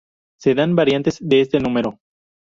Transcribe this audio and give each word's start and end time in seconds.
Se 0.39 0.55
dan 0.55 0.75
variantes 0.75 1.19
de 1.21 1.41
este 1.41 1.59
número. 1.59 1.99